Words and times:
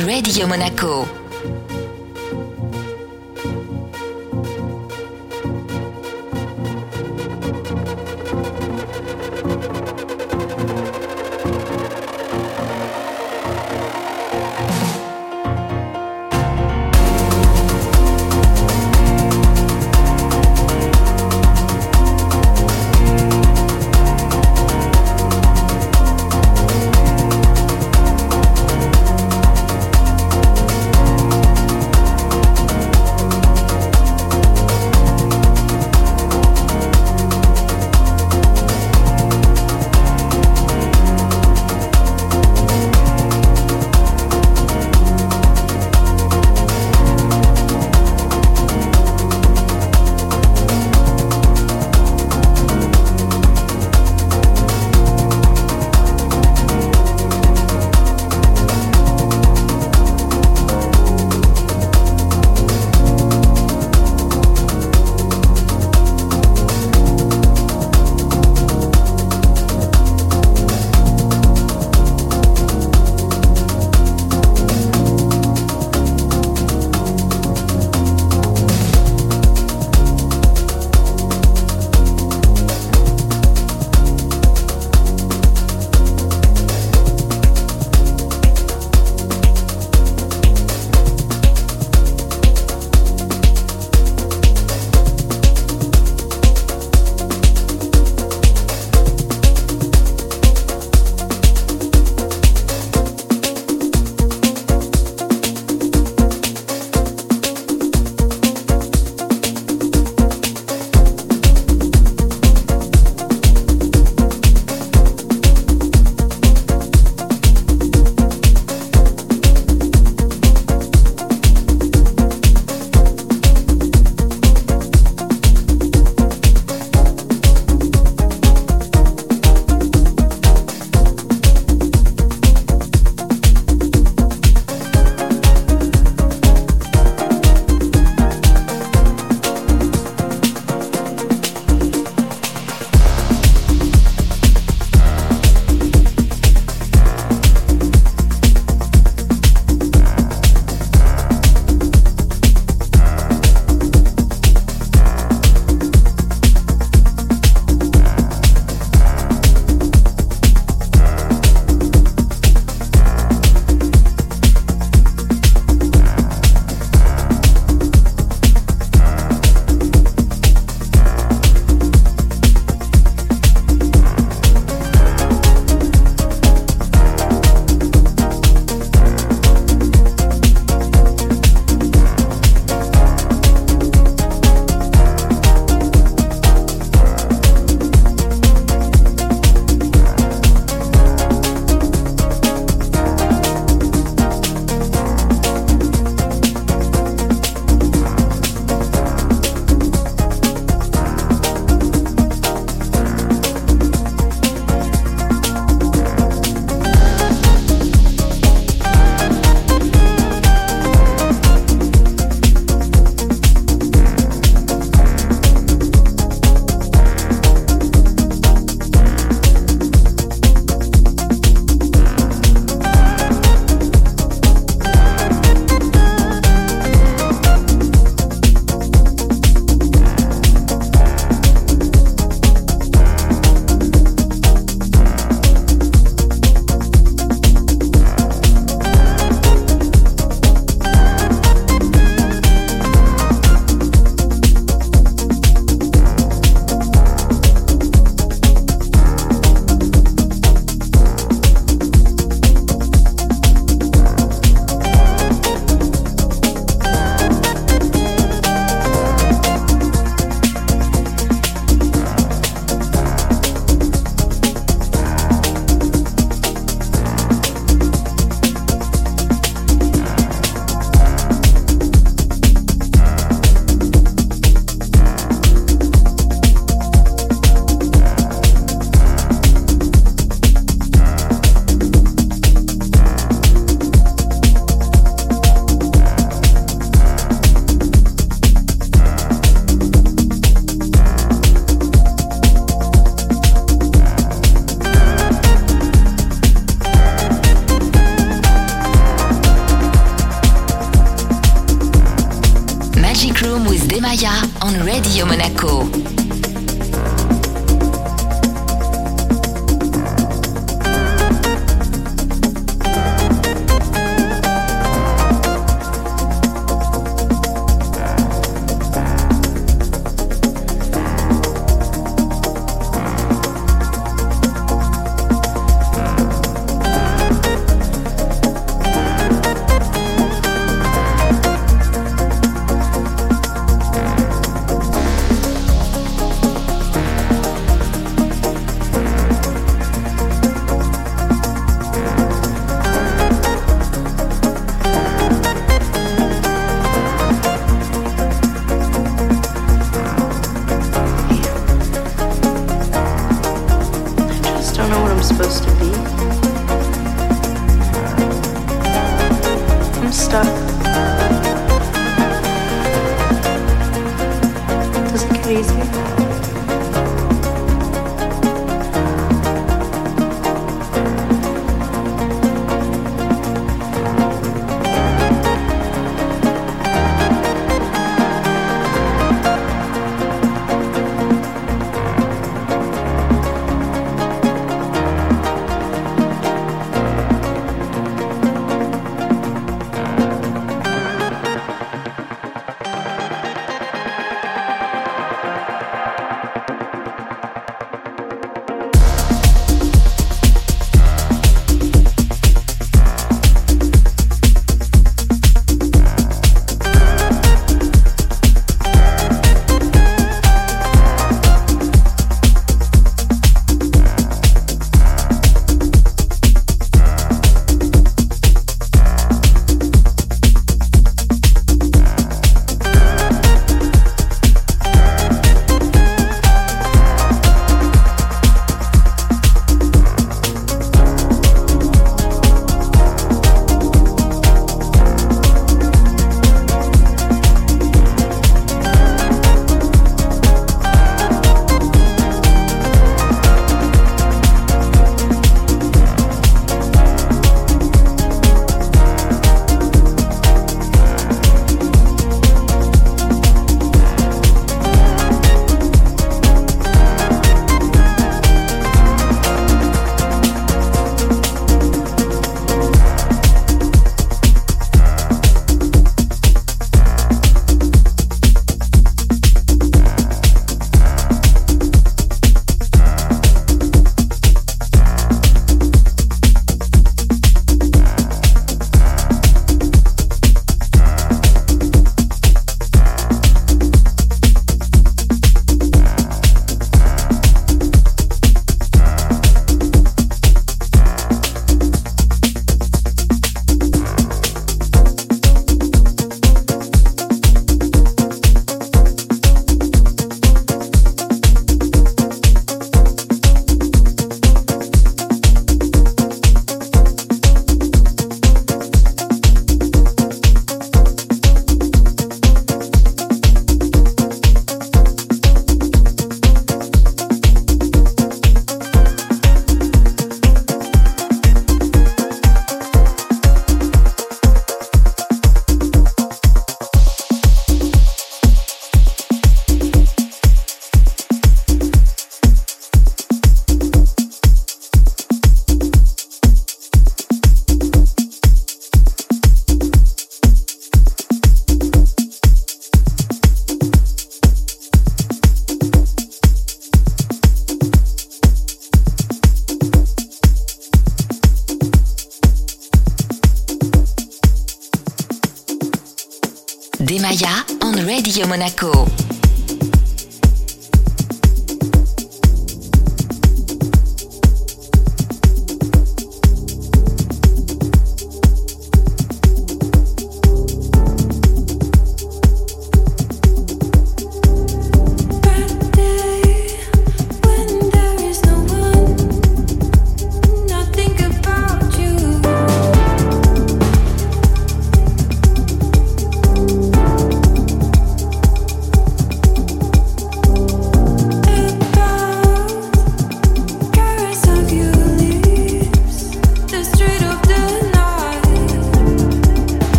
Radio 0.00 0.46
Monaco. 0.46 1.21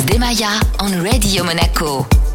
Magic 0.00 0.20
Room 0.20 0.30
with 0.30 0.40
Demaya 0.40 0.60
on 0.80 1.02
Radio 1.02 1.44
Monaco. 1.44 2.29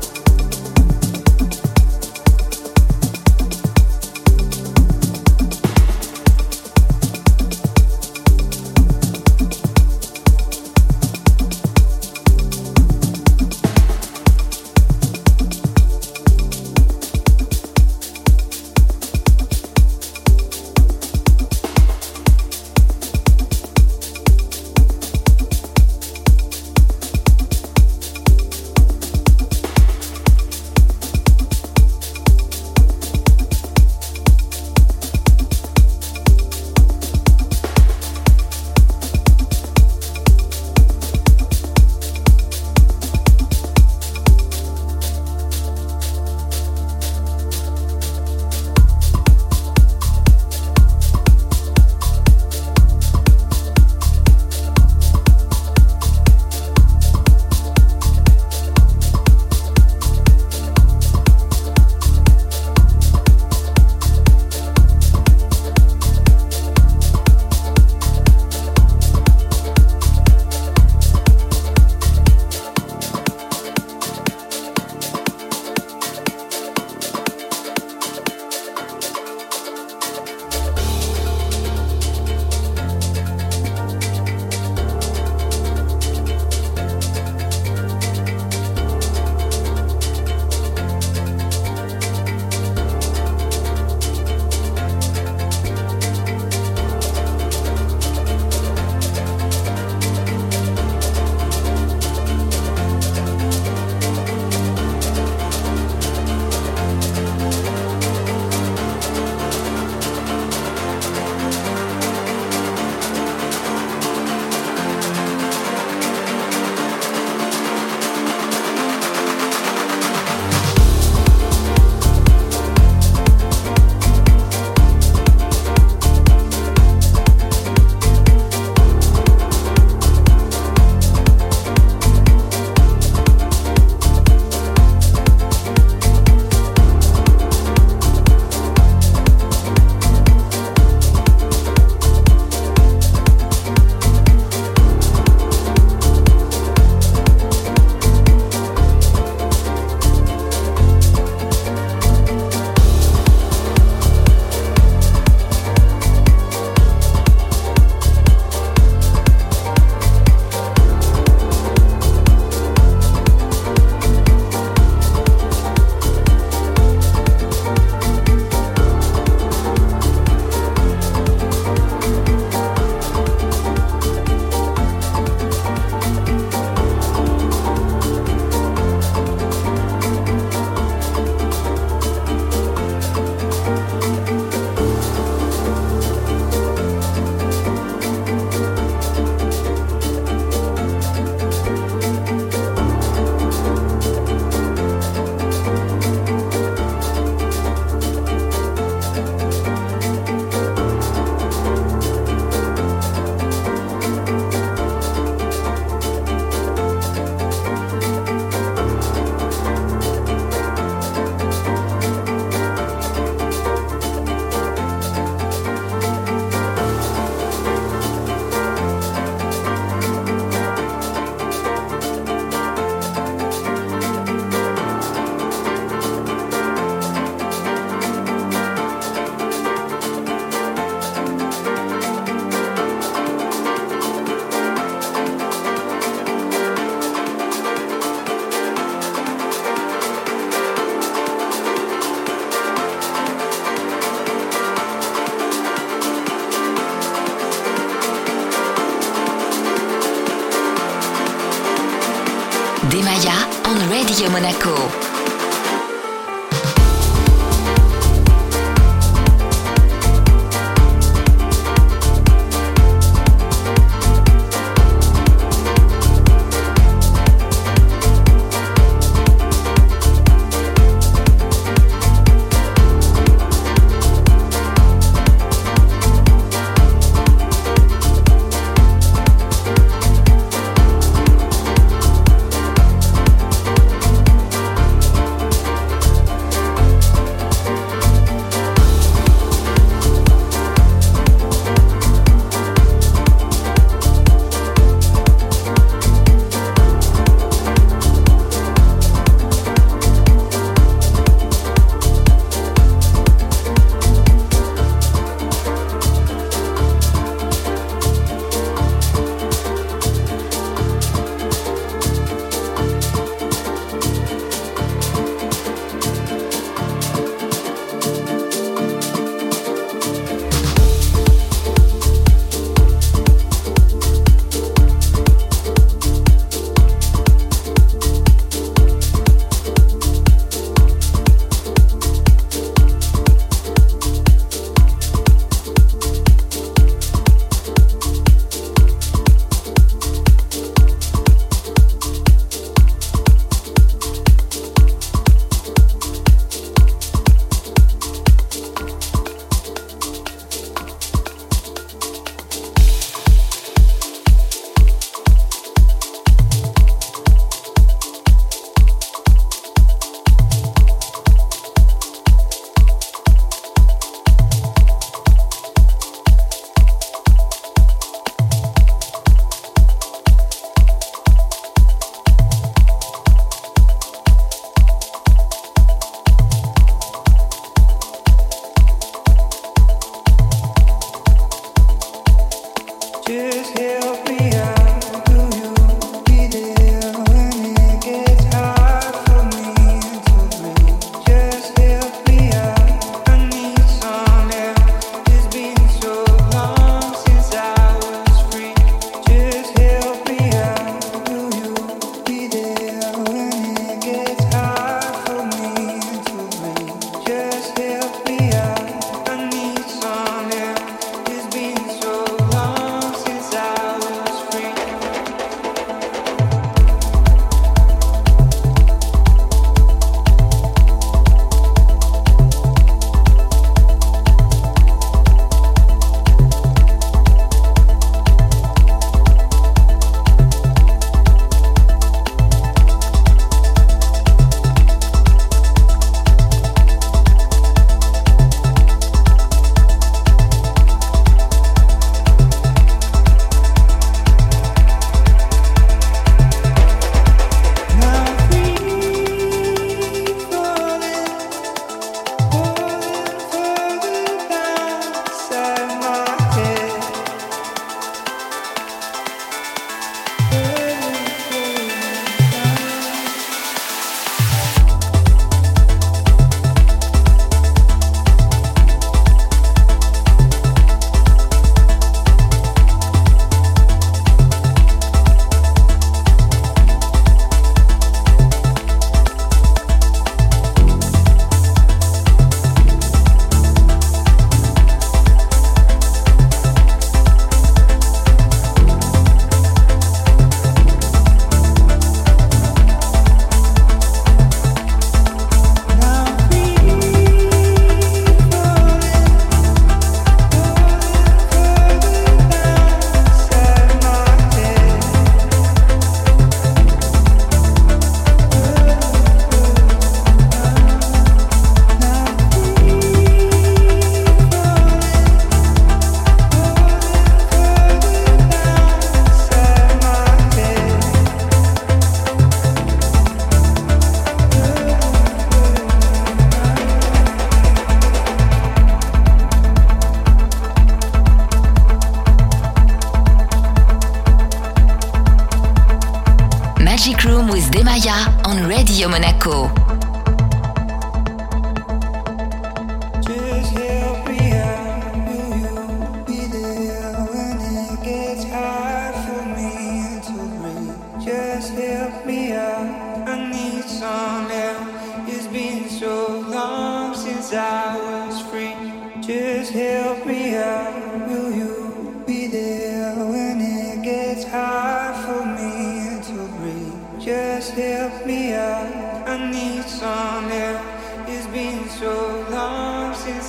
Monaco. 254.24 255.05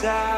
side. 0.07 0.36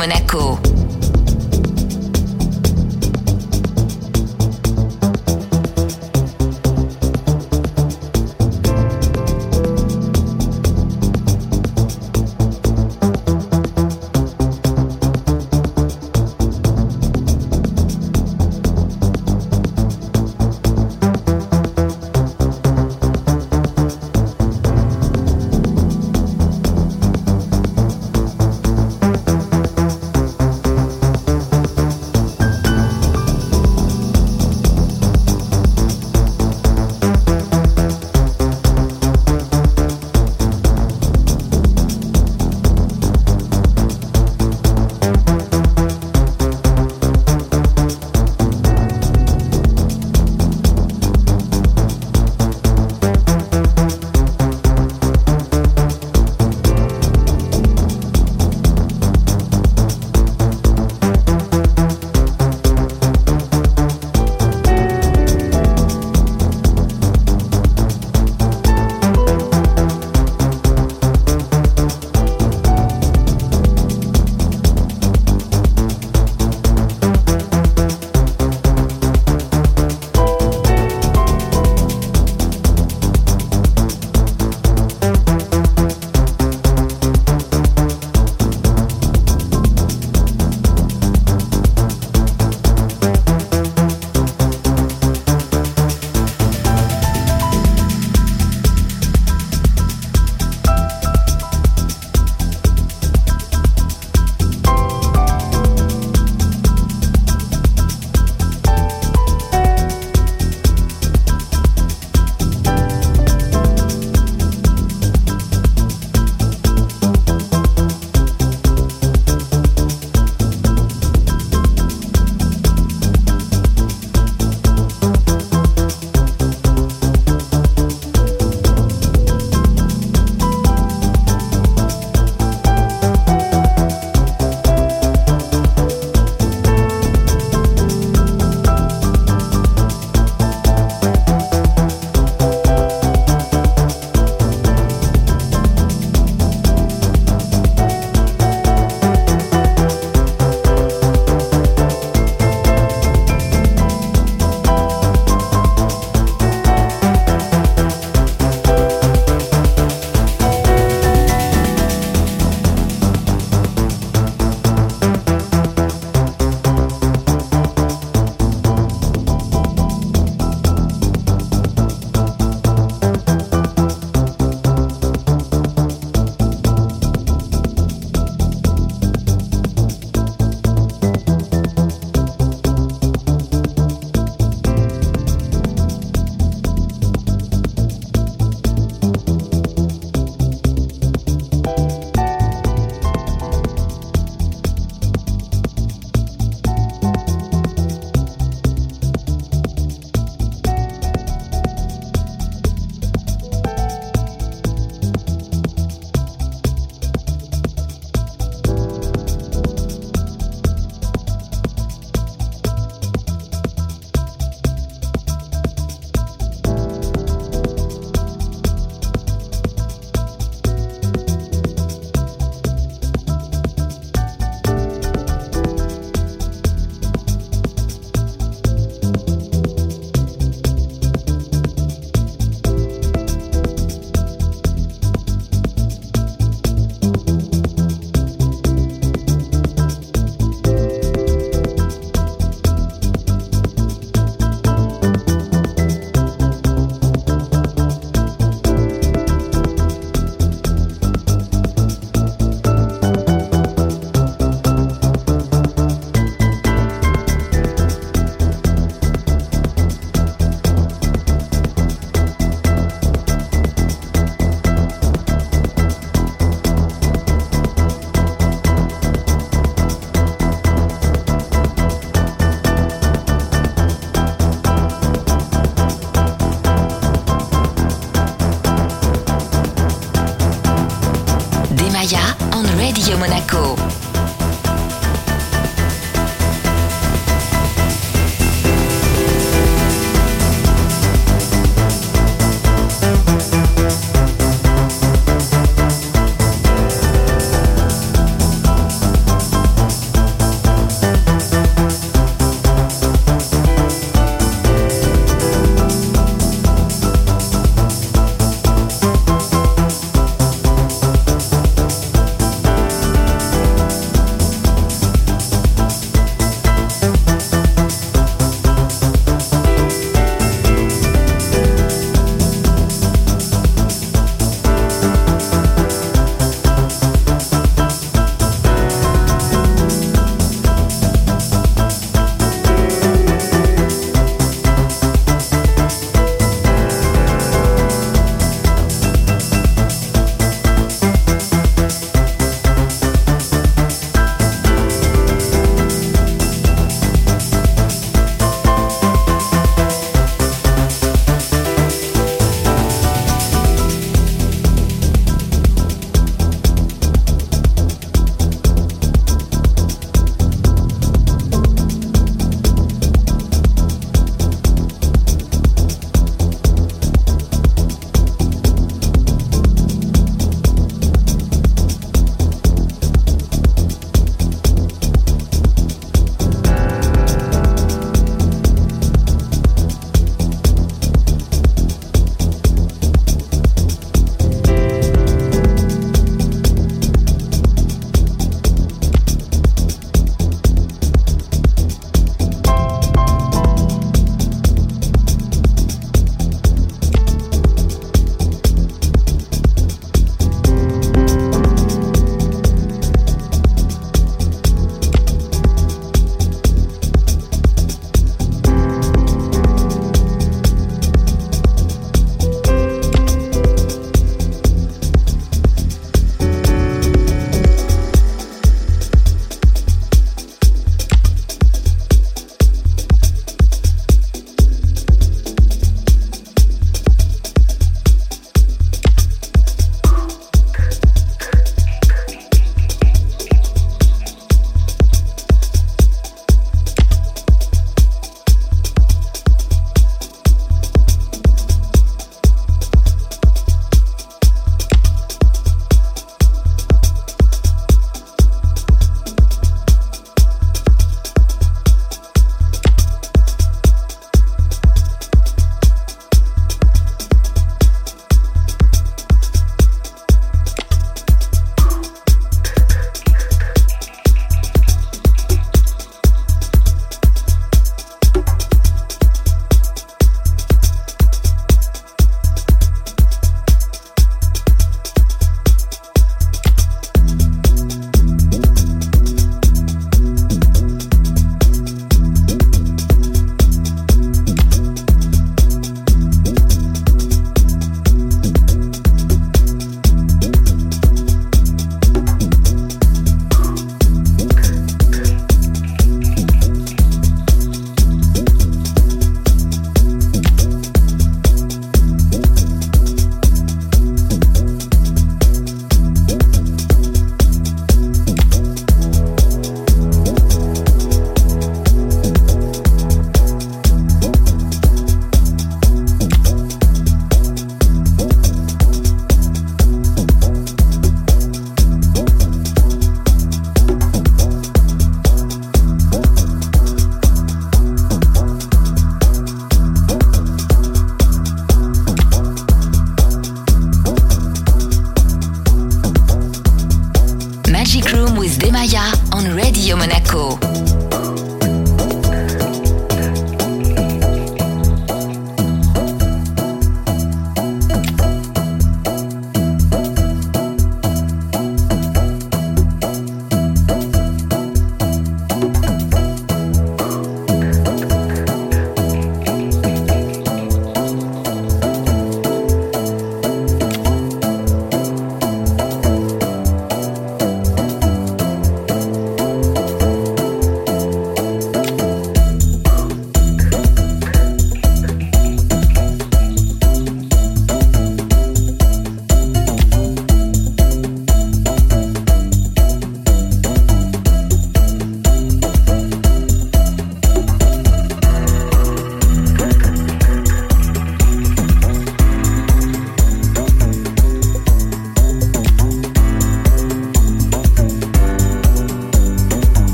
Monaco. 0.00 0.69